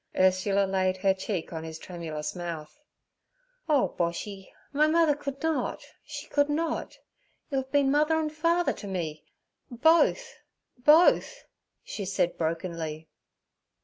Ursula 0.17 0.65
laid 0.65 0.97
her 0.97 1.13
cheek 1.13 1.53
on 1.53 1.63
his 1.63 1.77
tremulous 1.77 2.35
mouth. 2.35 2.79
'Oh, 3.69 3.93
Boshy! 3.99 4.51
My 4.73 4.87
mother 4.87 5.13
could 5.13 5.43
not—she 5.43 6.25
could 6.25 6.49
not. 6.49 6.97
You 7.51 7.57
have 7.59 7.71
been 7.71 7.91
mother 7.91 8.19
and 8.19 8.33
father 8.33 8.73
to 8.73 8.87
me—both, 8.87 10.39
both' 10.83 11.43
she 11.83 12.05
said 12.05 12.35
brokenly. 12.35 13.09